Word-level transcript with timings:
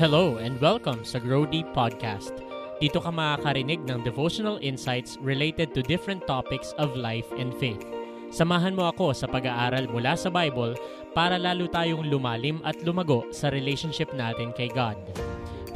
Hello 0.00 0.40
and 0.40 0.56
welcome 0.64 1.04
sa 1.04 1.20
Grow 1.20 1.44
Deep 1.44 1.76
Podcast. 1.76 2.32
Dito 2.80 3.04
ka 3.04 3.12
makakarinig 3.12 3.84
ng 3.84 4.00
devotional 4.00 4.56
insights 4.64 5.20
related 5.20 5.76
to 5.76 5.84
different 5.84 6.24
topics 6.24 6.72
of 6.80 6.96
life 6.96 7.28
and 7.36 7.52
faith. 7.60 7.84
Samahan 8.32 8.72
mo 8.72 8.88
ako 8.88 9.12
sa 9.12 9.28
pag-aaral 9.28 9.92
mula 9.92 10.16
sa 10.16 10.32
Bible 10.32 10.72
para 11.12 11.36
lalo 11.36 11.68
tayong 11.68 12.08
lumalim 12.08 12.64
at 12.64 12.80
lumago 12.80 13.28
sa 13.28 13.52
relationship 13.52 14.08
natin 14.16 14.56
kay 14.56 14.72
God. 14.72 14.96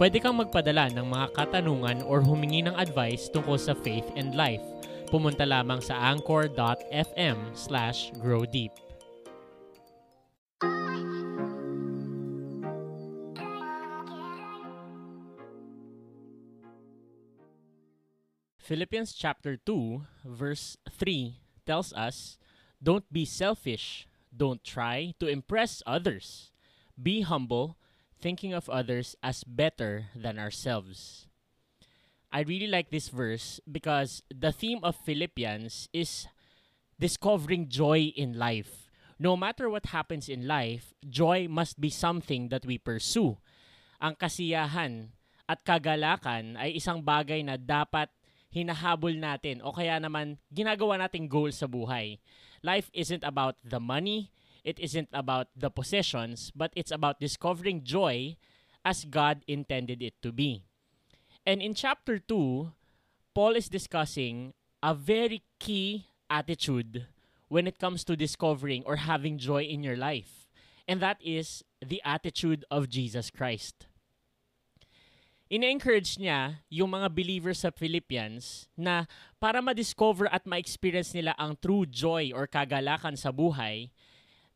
Pwede 0.00 0.24
kang 0.24 0.40
magpadala 0.40 0.88
ng 0.96 1.04
mga 1.04 1.26
katanungan 1.36 2.00
or 2.08 2.24
humingi 2.24 2.64
ng 2.64 2.72
advice 2.80 3.28
tungkol 3.28 3.60
sa 3.60 3.76
faith 3.76 4.08
and 4.16 4.32
life. 4.32 4.64
Pumunta 5.12 5.44
lamang 5.44 5.84
sa 5.84 6.00
anchor.fm 6.00 7.52
slash 7.52 8.08
growdeep. 8.24 8.72
Philippians 18.64 19.12
chapter 19.12 19.60
2 19.60 20.24
verse 20.24 20.80
3 20.88 21.36
tells 21.68 21.92
us, 21.92 22.40
Don't 22.80 23.04
be 23.12 23.28
selfish. 23.28 24.08
Don't 24.32 24.64
try 24.64 25.12
to 25.20 25.28
impress 25.28 25.84
others. 25.84 26.48
Be 26.96 27.20
humble, 27.20 27.76
thinking 28.16 28.56
of 28.56 28.72
others 28.72 29.20
as 29.20 29.44
better 29.44 30.08
than 30.16 30.40
ourselves. 30.40 31.28
I 32.32 32.40
really 32.40 32.66
like 32.66 32.88
this 32.88 33.12
verse 33.12 33.60
because 33.68 34.24
the 34.32 34.50
theme 34.50 34.80
of 34.80 34.96
Philippians 34.96 35.92
is 35.92 36.24
discovering 36.98 37.68
joy 37.68 38.16
in 38.16 38.32
life. 38.32 38.88
No 39.20 39.36
matter 39.36 39.68
what 39.68 39.92
happens 39.92 40.26
in 40.26 40.48
life, 40.48 40.96
joy 41.04 41.48
must 41.52 41.84
be 41.84 41.92
something 41.92 42.48
that 42.48 42.64
we 42.64 42.80
pursue. 42.80 43.36
Ang 44.00 44.16
kasiyahan 44.16 45.12
at 45.44 45.60
kagalakan 45.68 46.56
ay 46.56 46.80
isang 46.80 47.04
bagay 47.04 47.44
na 47.44 47.60
dapat 47.60 48.08
hinahabol 48.54 49.18
natin 49.18 49.58
o 49.66 49.74
kaya 49.74 49.98
naman 49.98 50.38
ginagawa 50.54 51.02
nating 51.02 51.26
goal 51.26 51.50
sa 51.50 51.66
buhay. 51.66 52.22
Life 52.62 52.88
isn't 52.94 53.26
about 53.26 53.58
the 53.66 53.82
money, 53.82 54.30
it 54.62 54.78
isn't 54.78 55.10
about 55.10 55.50
the 55.58 55.68
possessions, 55.68 56.54
but 56.54 56.70
it's 56.78 56.94
about 56.94 57.18
discovering 57.18 57.82
joy 57.82 58.38
as 58.86 59.04
God 59.04 59.42
intended 59.50 60.00
it 60.00 60.14
to 60.22 60.30
be. 60.30 60.62
And 61.44 61.60
in 61.60 61.74
chapter 61.74 62.22
2, 62.22 62.72
Paul 63.34 63.58
is 63.58 63.68
discussing 63.68 64.54
a 64.80 64.94
very 64.94 65.42
key 65.58 66.06
attitude 66.30 67.10
when 67.48 67.66
it 67.66 67.82
comes 67.82 68.04
to 68.04 68.16
discovering 68.16 68.86
or 68.86 69.02
having 69.02 69.36
joy 69.36 69.66
in 69.66 69.82
your 69.82 69.96
life. 69.96 70.48
And 70.86 71.00
that 71.00 71.18
is 71.20 71.64
the 71.84 72.00
attitude 72.04 72.64
of 72.70 72.88
Jesus 72.88 73.28
Christ 73.28 73.88
ina-encourage 75.52 76.16
niya 76.16 76.64
yung 76.72 76.96
mga 76.96 77.12
believers 77.12 77.62
sa 77.62 77.70
Philippians 77.70 78.68
na 78.76 79.04
para 79.36 79.60
ma-discover 79.60 80.28
at 80.32 80.48
ma-experience 80.48 81.12
nila 81.12 81.36
ang 81.36 81.56
true 81.60 81.84
joy 81.84 82.32
or 82.32 82.48
kagalakan 82.48 83.16
sa 83.16 83.28
buhay, 83.28 83.92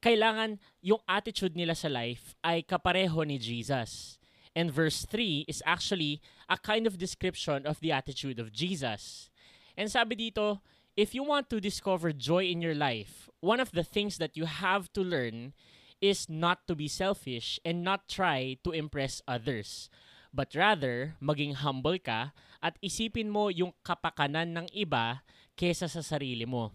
kailangan 0.00 0.56
yung 0.80 1.02
attitude 1.04 1.52
nila 1.52 1.76
sa 1.76 1.92
life 1.92 2.32
ay 2.40 2.64
kapareho 2.64 3.20
ni 3.26 3.36
Jesus. 3.36 4.16
And 4.56 4.72
verse 4.72 5.04
3 5.04 5.44
is 5.46 5.62
actually 5.68 6.24
a 6.48 6.56
kind 6.56 6.88
of 6.88 6.98
description 6.98 7.68
of 7.68 7.78
the 7.84 7.92
attitude 7.92 8.40
of 8.40 8.50
Jesus. 8.50 9.28
And 9.76 9.92
sabi 9.92 10.16
dito, 10.16 10.64
if 10.96 11.14
you 11.14 11.22
want 11.22 11.52
to 11.52 11.62
discover 11.62 12.10
joy 12.10 12.48
in 12.48 12.64
your 12.64 12.74
life, 12.74 13.28
one 13.38 13.60
of 13.60 13.70
the 13.70 13.84
things 13.84 14.18
that 14.18 14.34
you 14.34 14.48
have 14.48 14.90
to 14.96 15.04
learn 15.04 15.52
is 16.00 16.26
not 16.26 16.66
to 16.66 16.74
be 16.74 16.88
selfish 16.88 17.60
and 17.62 17.84
not 17.84 18.08
try 18.08 18.56
to 18.64 18.70
impress 18.70 19.20
others 19.28 19.90
but 20.32 20.52
rather 20.52 21.16
maging 21.18 21.58
humble 21.60 21.96
ka 21.98 22.36
at 22.60 22.76
isipin 22.84 23.32
mo 23.32 23.48
yung 23.48 23.72
kapakanan 23.86 24.52
ng 24.52 24.66
iba 24.74 25.22
kesa 25.58 25.88
sa 25.88 26.02
sarili 26.04 26.44
mo. 26.44 26.70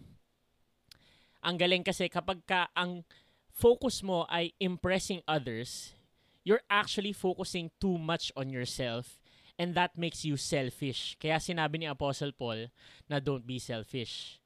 Ang 1.44 1.60
galing 1.60 1.84
kasi 1.84 2.08
kapag 2.08 2.40
ka 2.48 2.72
ang 2.72 3.04
focus 3.52 4.00
mo 4.00 4.24
ay 4.32 4.56
impressing 4.58 5.20
others, 5.28 5.92
you're 6.42 6.64
actually 6.68 7.12
focusing 7.12 7.70
too 7.78 8.00
much 8.00 8.32
on 8.34 8.48
yourself 8.48 9.20
and 9.58 9.74
that 9.76 9.96
makes 9.96 10.24
you 10.24 10.36
selfish. 10.36 11.16
Kaya 11.20 11.38
sinabi 11.38 11.78
ni 11.80 11.86
Apostle 11.86 12.34
Paul 12.34 12.72
na 13.06 13.20
don't 13.20 13.46
be 13.46 13.60
selfish. 13.60 14.40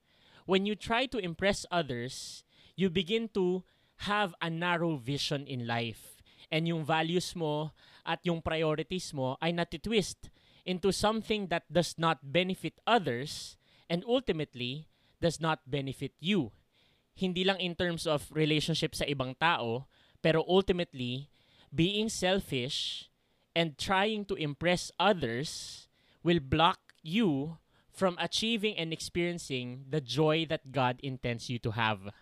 When 0.45 0.65
you 0.65 0.75
try 0.77 1.07
to 1.13 1.19
impress 1.21 1.65
others, 1.71 2.45
you 2.77 2.89
begin 2.89 3.29
to 3.37 3.65
have 4.09 4.35
a 4.41 4.49
narrow 4.49 4.97
vision 4.97 5.45
in 5.47 5.67
life. 5.67 6.18
And 6.49 6.65
yung 6.65 6.85
values 6.85 7.37
mo 7.37 7.77
at 8.05 8.25
yung 8.25 8.41
priorities 8.41 9.13
mo 9.13 9.37
ay 9.41 9.53
natitwist 9.53 10.33
into 10.65 10.93
something 10.93 11.49
that 11.49 11.65
does 11.69 11.97
not 11.97 12.21
benefit 12.21 12.81
others 12.89 13.57
and 13.89 14.05
ultimately 14.05 14.89
does 15.21 15.41
not 15.41 15.61
benefit 15.69 16.13
you. 16.21 16.53
Hindi 17.17 17.45
lang 17.45 17.59
in 17.59 17.75
terms 17.75 18.07
of 18.07 18.29
relationship 18.31 18.95
sa 18.95 19.05
ibang 19.05 19.35
tao, 19.37 19.89
pero 20.23 20.45
ultimately, 20.47 21.29
being 21.75 22.09
selfish 22.09 23.09
and 23.57 23.77
trying 23.77 24.25
to 24.25 24.39
impress 24.39 24.93
others 25.01 25.89
will 26.23 26.41
block 26.41 26.79
you 27.03 27.59
from 27.91 28.15
achieving 28.23 28.79
and 28.79 28.93
experiencing 28.93 29.83
the 29.91 30.01
joy 30.01 30.47
that 30.47 30.71
God 30.71 31.01
intends 31.03 31.51
you 31.51 31.59
to 31.67 31.75
have. 31.75 32.15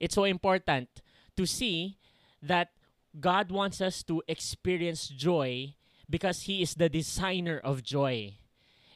It's 0.00 0.16
so 0.16 0.24
important 0.24 0.88
to 1.36 1.46
see 1.46 1.98
that 2.42 2.74
God 3.18 3.50
wants 3.50 3.80
us 3.80 4.02
to 4.06 4.22
experience 4.26 5.08
joy 5.08 5.74
because 6.08 6.46
He 6.46 6.62
is 6.62 6.74
the 6.74 6.88
designer 6.88 7.60
of 7.62 7.82
joy. 7.82 8.38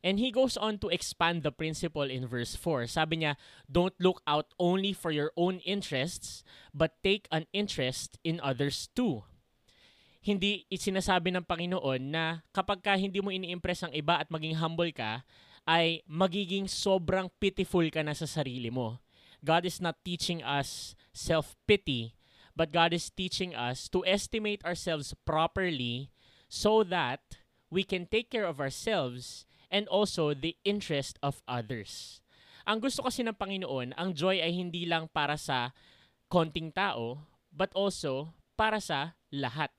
And 0.03 0.19
he 0.19 0.35
goes 0.35 0.59
on 0.59 0.83
to 0.83 0.91
expand 0.91 1.47
the 1.47 1.55
principle 1.55 2.11
in 2.11 2.27
verse 2.27 2.59
4. 2.59 2.91
Sabi 2.91 3.23
niya, 3.23 3.39
don't 3.71 3.95
look 4.03 4.19
out 4.27 4.51
only 4.59 4.91
for 4.91 5.15
your 5.15 5.31
own 5.39 5.63
interests, 5.63 6.43
but 6.75 6.99
take 7.07 7.31
an 7.31 7.47
interest 7.55 8.19
in 8.27 8.43
others 8.43 8.91
too. 8.99 9.23
Hindi 10.19 10.67
sinasabi 10.75 11.31
ng 11.31 11.47
Panginoon 11.47 12.03
na 12.11 12.43
kapag 12.51 12.83
ka 12.83 12.99
hindi 12.99 13.23
mo 13.23 13.31
ini-impress 13.31 13.87
ang 13.87 13.95
iba 13.95 14.19
at 14.19 14.27
maging 14.27 14.59
humble 14.59 14.91
ka, 14.91 15.23
ay 15.71 16.03
magiging 16.11 16.67
sobrang 16.67 17.31
pitiful 17.39 17.87
ka 17.87 18.03
na 18.03 18.15
sa 18.15 18.27
sarili 18.27 18.75
mo. 18.75 18.99
God 19.43 19.67
is 19.67 19.79
not 19.79 20.03
teaching 20.03 20.43
us 20.43 20.99
self-pity, 21.15 22.15
but 22.57 22.73
God 22.73 22.93
is 22.93 23.11
teaching 23.11 23.55
us 23.55 23.89
to 23.91 24.05
estimate 24.05 24.65
ourselves 24.65 25.15
properly 25.25 26.11
so 26.49 26.85
that 26.85 27.21
we 27.71 27.83
can 27.83 28.07
take 28.07 28.29
care 28.29 28.45
of 28.45 28.61
ourselves 28.61 29.47
and 29.73 29.89
also 29.89 30.35
the 30.37 30.57
interest 30.65 31.19
of 31.25 31.41
others. 31.49 32.21
Ang 32.69 32.85
gusto 32.85 33.03
kasi 33.03 33.25
ng 33.25 33.35
Panginoon, 33.35 33.97
ang 33.97 34.13
joy 34.13 34.39
ay 34.39 34.53
hindi 34.53 34.85
lang 34.85 35.09
para 35.11 35.35
sa 35.41 35.73
konting 36.29 36.71
tao, 36.71 37.25
but 37.51 37.73
also 37.75 38.37
para 38.55 38.79
sa 38.79 39.17
lahat. 39.33 39.73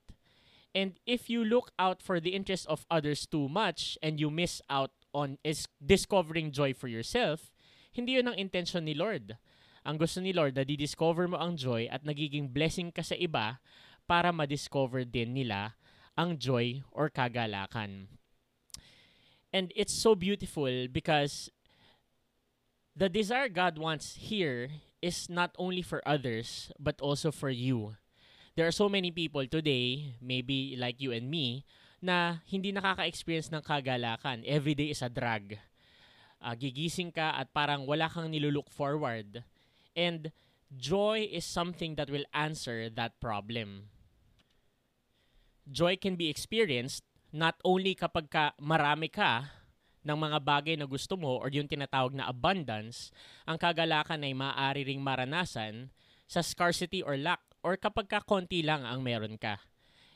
And 0.74 0.98
if 1.06 1.30
you 1.30 1.46
look 1.46 1.70
out 1.78 2.02
for 2.02 2.18
the 2.18 2.34
interest 2.34 2.66
of 2.66 2.90
others 2.90 3.30
too 3.30 3.46
much 3.46 3.96
and 4.02 4.18
you 4.18 4.34
miss 4.34 4.60
out 4.68 4.92
on 5.14 5.38
is 5.46 5.70
discovering 5.78 6.50
joy 6.50 6.74
for 6.74 6.90
yourself, 6.90 7.54
hindi 7.94 8.18
yun 8.18 8.34
ang 8.34 8.42
intention 8.42 8.90
ni 8.90 8.98
Lord. 8.98 9.38
Ang 9.84 10.00
gusto 10.00 10.24
ni 10.24 10.32
Lord 10.32 10.56
na 10.56 10.64
di-discover 10.64 11.28
mo 11.28 11.36
ang 11.36 11.60
joy 11.60 11.92
at 11.92 12.08
nagiging 12.08 12.48
blessing 12.48 12.88
ka 12.88 13.04
sa 13.04 13.20
iba 13.20 13.60
para 14.08 14.32
ma-discover 14.32 15.04
din 15.04 15.36
nila 15.36 15.76
ang 16.16 16.40
joy 16.40 16.80
or 16.96 17.12
kagalakan. 17.12 18.08
And 19.52 19.76
it's 19.76 19.94
so 19.94 20.16
beautiful 20.16 20.88
because 20.88 21.52
the 22.96 23.12
desire 23.12 23.52
God 23.52 23.76
wants 23.76 24.32
here 24.32 24.72
is 25.04 25.28
not 25.28 25.52
only 25.60 25.84
for 25.84 26.00
others 26.08 26.72
but 26.80 27.04
also 27.04 27.30
for 27.30 27.52
you. 27.52 28.00
There 28.56 28.66
are 28.66 28.74
so 28.74 28.88
many 28.88 29.12
people 29.12 29.44
today, 29.52 30.16
maybe 30.24 30.80
like 30.80 31.04
you 31.04 31.12
and 31.12 31.28
me, 31.28 31.68
na 32.00 32.40
hindi 32.48 32.72
nakaka-experience 32.72 33.52
ng 33.52 33.66
kagalakan. 33.66 34.48
Every 34.48 34.78
day 34.80 34.96
is 34.96 35.04
a 35.04 35.12
drag. 35.12 35.60
Uh, 36.40 36.56
gigising 36.56 37.12
ka 37.12 37.36
at 37.36 37.52
parang 37.52 37.84
wala 37.84 38.08
kang 38.08 38.32
nilulook 38.32 38.72
forward 38.72 39.44
And 39.94 40.34
joy 40.74 41.30
is 41.30 41.46
something 41.46 41.96
that 41.96 42.10
will 42.10 42.26
answer 42.34 42.90
that 42.90 43.18
problem. 43.22 43.94
Joy 45.70 45.96
can 45.96 46.20
be 46.20 46.28
experienced 46.28 47.06
not 47.34 47.56
only 47.64 47.96
kapag 47.96 48.30
ka 48.30 48.54
marami 48.60 49.10
ka 49.10 49.50
ng 50.04 50.18
mga 50.20 50.40
bagay 50.44 50.76
na 50.76 50.86
gusto 50.86 51.16
mo 51.16 51.40
or 51.40 51.48
yung 51.50 51.72
tinatawag 51.72 52.12
na 52.12 52.28
abundance, 52.28 53.10
ang 53.48 53.56
kagalakan 53.56 54.28
ay 54.28 54.36
maaari 54.36 54.84
ring 54.84 55.00
maranasan 55.00 55.90
sa 56.28 56.44
scarcity 56.44 57.00
or 57.00 57.16
lack 57.16 57.40
or 57.64 57.80
kapag 57.80 58.12
ka 58.12 58.20
konti 58.20 58.60
lang 58.62 58.84
ang 58.84 59.00
meron 59.00 59.40
ka. 59.40 59.64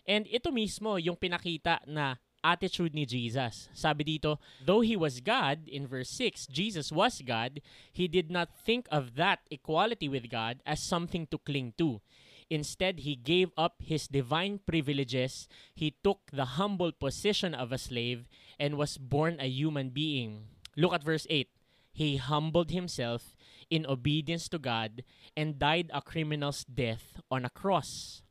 And 0.03 0.27
ito 0.27 0.51
mismo 0.51 0.99
yung 0.99 1.15
pinakita 1.15 1.83
na 1.87 2.19
attitude 2.43 2.93
ni 2.93 3.05
Jesus. 3.05 3.69
Sabi 3.73 4.03
dito, 4.03 4.37
though 4.63 4.81
he 4.81 4.95
was 4.95 5.19
God, 5.21 5.67
in 5.67 5.87
verse 5.87 6.09
6, 6.09 6.47
Jesus 6.47 6.91
was 6.91 7.21
God, 7.25 7.61
he 7.91 8.07
did 8.07 8.29
not 8.29 8.49
think 8.53 8.87
of 8.91 9.15
that 9.15 9.39
equality 9.49 10.07
with 10.07 10.29
God 10.29 10.59
as 10.65 10.81
something 10.81 11.27
to 11.27 11.37
cling 11.37 11.73
to. 11.77 12.01
Instead, 12.49 13.03
he 13.03 13.15
gave 13.15 13.51
up 13.57 13.75
his 13.83 14.07
divine 14.07 14.59
privileges. 14.65 15.47
He 15.75 15.95
took 16.03 16.19
the 16.31 16.55
humble 16.55 16.91
position 16.91 17.53
of 17.53 17.71
a 17.71 17.77
slave 17.77 18.27
and 18.59 18.77
was 18.77 18.97
born 18.97 19.37
a 19.39 19.51
human 19.51 19.89
being. 19.89 20.47
Look 20.77 20.93
at 20.93 21.03
verse 21.03 21.27
8. 21.29 21.49
He 21.91 22.17
humbled 22.17 22.71
himself 22.71 23.35
in 23.69 23.85
obedience 23.85 24.47
to 24.49 24.59
God 24.59 25.03
and 25.35 25.59
died 25.59 25.89
a 25.91 26.01
criminal's 26.01 26.63
death 26.63 27.19
on 27.29 27.43
a 27.43 27.49
cross. 27.49 28.21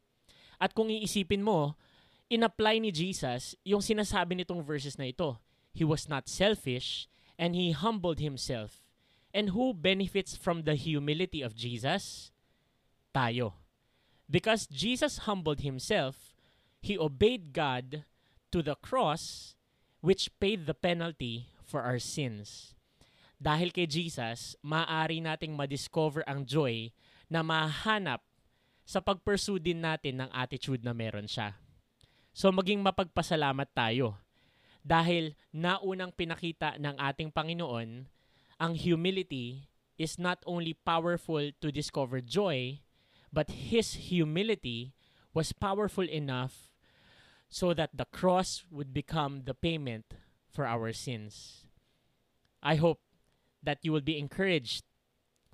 At 0.61 0.73
kung 0.73 0.89
iisipin 0.89 1.43
mo, 1.43 1.77
in-apply 2.27 2.83
ni 2.83 2.91
Jesus 2.91 3.55
yung 3.63 3.81
sinasabi 3.81 4.39
nitong 4.39 4.63
verses 4.63 4.99
na 4.99 5.11
ito. 5.11 5.39
He 5.77 5.85
was 5.85 6.09
not 6.09 6.27
selfish 6.27 7.07
and 7.39 7.55
he 7.55 7.71
humbled 7.77 8.19
himself. 8.19 8.89
And 9.37 9.53
who 9.53 9.77
benefits 9.77 10.33
from 10.33 10.65
the 10.65 10.75
humility 10.75 11.45
of 11.45 11.53
Jesus? 11.53 12.33
Tayo. 13.13 13.61
Because 14.27 14.67
Jesus 14.67 15.29
humbled 15.29 15.61
himself, 15.61 16.35
he 16.81 16.97
obeyed 16.97 17.53
God 17.53 18.09
to 18.51 18.65
the 18.65 18.75
cross 18.81 19.55
which 20.01 20.33
paid 20.41 20.65
the 20.65 20.75
penalty 20.75 21.53
for 21.67 21.85
our 21.85 22.01
sins. 22.01 22.73
Dahil 23.37 23.69
kay 23.69 23.85
Jesus, 23.85 24.57
maaari 24.65 25.21
nating 25.21 25.53
madiscover 25.53 26.25
ang 26.25 26.49
joy 26.49 26.89
na 27.29 27.45
mahanap 27.45 28.25
sa 28.89 29.03
pagpursue 29.05 29.61
din 29.61 29.85
natin 29.85 30.25
ng 30.25 30.31
attitude 30.33 30.81
na 30.81 30.97
meron 30.97 31.29
siya. 31.29 31.59
So 32.37 32.53
maging 32.53 32.85
mapagpasalamat 32.85 33.73
tayo 33.73 34.21
dahil 34.85 35.33
naunang 35.57 36.13
pinakita 36.13 36.77
ng 36.77 37.01
ating 37.01 37.33
Panginoon 37.33 38.13
ang 38.61 38.73
humility 38.77 39.73
is 39.97 40.21
not 40.21 40.45
only 40.45 40.77
powerful 40.77 41.49
to 41.65 41.73
discover 41.73 42.21
joy, 42.21 42.85
but 43.33 43.49
his 43.73 44.13
humility 44.13 44.93
was 45.33 45.57
powerful 45.57 46.05
enough 46.05 46.77
so 47.49 47.73
that 47.73 47.97
the 47.97 48.05
cross 48.13 48.69
would 48.69 48.93
become 48.93 49.49
the 49.49 49.57
payment 49.57 50.05
for 50.53 50.69
our 50.69 50.93
sins. 50.93 51.65
I 52.61 52.77
hope 52.77 53.01
that 53.65 53.81
you 53.81 53.97
will 53.97 54.05
be 54.05 54.21
encouraged 54.21 54.85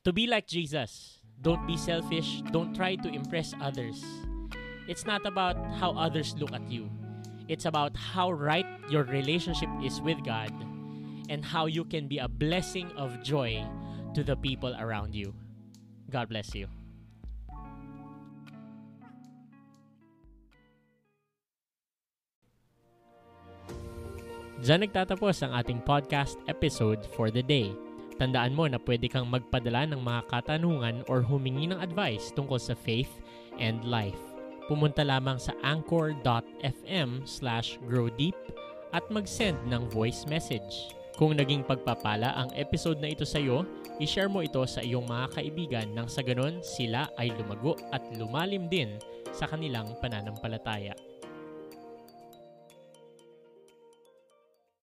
to 0.02 0.10
be 0.10 0.26
like 0.26 0.50
Jesus. 0.50 1.22
Don't 1.38 1.62
be 1.62 1.78
selfish. 1.78 2.42
Don't 2.50 2.74
try 2.74 2.98
to 2.98 3.06
impress 3.06 3.54
others. 3.62 4.02
It's 4.88 5.06
not 5.06 5.26
about 5.26 5.54
how 5.78 5.94
others 5.94 6.34
look 6.38 6.52
at 6.52 6.66
you. 6.66 6.90
It's 7.46 7.66
about 7.66 7.96
how 7.96 8.32
right 8.32 8.66
your 8.90 9.04
relationship 9.04 9.68
is 9.82 10.00
with 10.02 10.18
God 10.24 10.50
and 11.30 11.44
how 11.44 11.66
you 11.66 11.84
can 11.84 12.08
be 12.08 12.18
a 12.18 12.28
blessing 12.28 12.90
of 12.96 13.22
joy 13.22 13.62
to 14.14 14.24
the 14.24 14.36
people 14.36 14.74
around 14.78 15.14
you. 15.14 15.34
God 16.10 16.28
bless 16.28 16.54
you. 16.54 16.66
Diyan 24.62 24.86
nagtatapos 24.86 25.42
ang 25.42 25.58
ating 25.58 25.82
podcast 25.82 26.38
episode 26.46 27.02
for 27.18 27.34
the 27.34 27.42
day. 27.42 27.74
Tandaan 28.22 28.54
mo 28.54 28.70
na 28.70 28.78
pwede 28.78 29.10
kang 29.10 29.26
magpadala 29.26 29.90
ng 29.90 29.98
mga 29.98 30.30
katanungan 30.30 31.02
or 31.10 31.18
humingi 31.18 31.66
ng 31.66 31.82
advice 31.82 32.30
tungkol 32.30 32.62
sa 32.62 32.78
faith 32.78 33.10
and 33.58 33.82
life. 33.82 34.31
Pumunta 34.70 35.02
lamang 35.02 35.38
sa 35.38 35.52
anchor.fm 35.66 37.26
slash 37.26 37.76
growdeep 37.86 38.36
at 38.92 39.04
mag-send 39.08 39.58
ng 39.66 39.88
voice 39.90 40.28
message. 40.28 40.94
Kung 41.16 41.36
naging 41.36 41.62
pagpapala 41.68 42.32
ang 42.34 42.48
episode 42.56 42.98
na 42.98 43.12
ito 43.12 43.22
sa 43.28 43.36
iyo, 43.36 43.68
i-share 44.00 44.32
mo 44.32 44.40
ito 44.40 44.64
sa 44.64 44.80
iyong 44.80 45.04
mga 45.04 45.26
kaibigan 45.36 45.88
nang 45.92 46.08
sa 46.08 46.24
ganon 46.24 46.64
sila 46.64 47.06
ay 47.20 47.30
lumago 47.36 47.76
at 47.92 48.00
lumalim 48.16 48.66
din 48.72 48.96
sa 49.30 49.44
kanilang 49.44 49.92
pananampalataya. 50.00 50.96